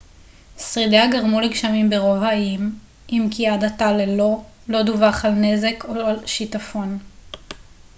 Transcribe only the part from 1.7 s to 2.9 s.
ברוב האיים